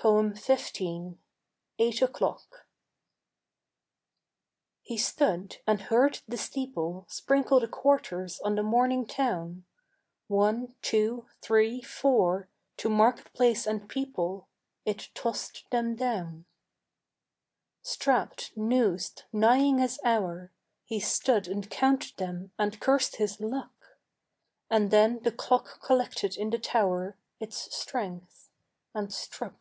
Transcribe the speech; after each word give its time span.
XV. 0.00 0.78
EIGHT 1.80 2.02
O'CLOCK 2.02 2.64
He 4.80 4.96
stood, 4.96 5.56
and 5.66 5.80
heard 5.82 6.20
the 6.28 6.36
steeple 6.36 7.04
Sprinkle 7.08 7.58
the 7.58 7.66
quarters 7.66 8.38
on 8.42 8.54
the 8.54 8.62
morning 8.62 9.06
town. 9.08 9.64
One, 10.28 10.76
two, 10.82 11.26
three, 11.42 11.82
four, 11.82 12.48
to 12.76 12.88
market 12.88 13.32
place 13.32 13.66
and 13.66 13.88
people 13.88 14.46
It 14.84 15.08
tossed 15.14 15.68
them 15.72 15.96
down. 15.96 16.44
Strapped, 17.82 18.56
noosed, 18.56 19.24
nighing 19.32 19.78
his 19.78 19.98
hour, 20.04 20.52
He 20.84 21.00
stood 21.00 21.48
and 21.48 21.68
counted 21.68 22.16
them 22.18 22.52
and 22.56 22.80
cursed 22.80 23.16
his 23.16 23.40
luck; 23.40 23.96
And 24.70 24.92
then 24.92 25.18
the 25.24 25.32
clock 25.32 25.80
collected 25.82 26.36
in 26.36 26.50
the 26.50 26.58
tower 26.60 27.16
Its 27.40 27.74
strength, 27.74 28.48
and 28.94 29.12
struck. 29.12 29.56